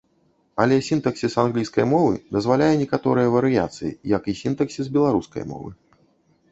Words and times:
Але 0.63 0.77
сінтаксіс 0.87 1.35
англійскай 1.43 1.85
мовы 1.93 2.13
дазваляе 2.39 2.71
некаторыя 2.83 3.33
варыяцыі, 3.37 3.93
як 4.17 4.23
і 4.35 4.37
сінтаксіс 4.43 4.85
беларускай 4.99 5.43
мовы. 5.55 5.71